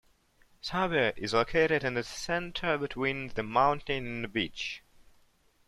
Sabya 0.63 1.13
is 1.15 1.31
located 1.35 1.83
in 1.83 1.93
the 1.93 2.01
center 2.01 2.75
between 2.75 3.27
the 3.35 3.43
mountain 3.43 4.07
and 4.07 4.23
the 4.23 4.27
beach. 4.27 4.81